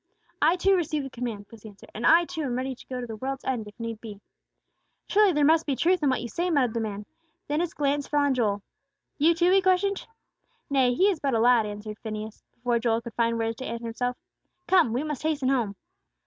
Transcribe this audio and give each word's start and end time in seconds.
"I, 0.41 0.55
too, 0.55 0.73
received 0.75 1.05
the 1.05 1.11
command," 1.11 1.45
was 1.51 1.61
the 1.61 1.69
answer, 1.69 1.85
"and 1.93 2.07
I, 2.07 2.25
too, 2.25 2.41
am 2.41 2.55
ready 2.55 2.73
to 2.73 2.87
go 2.87 2.99
to 3.01 3.05
the 3.05 3.17
world's 3.17 3.43
end, 3.43 3.67
if 3.67 3.79
need 3.79 4.01
be!" 4.01 4.19
"Surely 5.07 5.31
there 5.31 5.45
must 5.45 5.67
be 5.67 5.75
truth 5.75 6.01
in 6.01 6.09
what 6.09 6.23
you 6.23 6.27
say," 6.27 6.49
muttered 6.49 6.73
the 6.73 6.79
man. 6.79 7.05
Then 7.47 7.59
his 7.59 7.75
glance 7.75 8.07
fell 8.07 8.21
on 8.21 8.33
Joel. 8.33 8.63
"You, 9.19 9.35
too?" 9.35 9.51
he 9.51 9.61
questioned. 9.61 10.07
"Nay, 10.71 10.95
he 10.95 11.03
is 11.11 11.19
but 11.19 11.35
a 11.35 11.39
lad," 11.39 11.67
answered 11.67 11.99
Phineas, 11.99 12.43
before 12.55 12.79
Joel 12.79 13.01
could 13.01 13.13
find 13.13 13.37
words 13.37 13.57
to 13.57 13.65
answer 13.65 13.93
him. 14.07 14.15
"Come! 14.67 14.91
we 14.91 15.03
must 15.03 15.21
hasten 15.21 15.49
home." 15.49 15.75